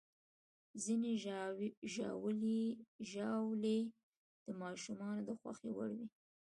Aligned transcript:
ځینې 0.83 1.11
ژاولې 3.13 3.79
د 4.45 4.47
ماشومانو 4.61 5.21
د 5.25 5.29
خوښې 5.39 5.69
وړ 5.77 5.89
وي. 5.97 6.07